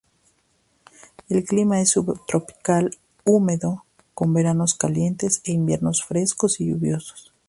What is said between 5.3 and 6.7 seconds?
e inviernos frescos y